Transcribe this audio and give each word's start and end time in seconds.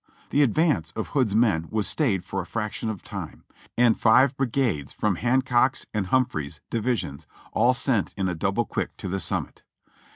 The 0.31 0.41
advance 0.41 0.89
of 0.95 1.09
Hood's 1.09 1.35
men 1.35 1.67
was 1.69 1.85
stayed 1.87 2.25
for 2.25 2.41
a 2.41 2.45
fraction 2.47 2.89
of 2.89 3.03
time, 3.03 3.43
and 3.77 3.99
five 4.01 4.35
brigades 4.35 4.91
from 4.91 5.17
Hancock's 5.17 5.85
and 5.93 6.07
Humphreys's 6.07 6.59
divisions 6.71 7.27
all 7.53 7.75
sent 7.75 8.15
in 8.17 8.27
a 8.27 8.33
double 8.33 8.65
quick 8.65 8.97
to 8.97 9.07
the 9.07 9.19
summit. 9.19 9.61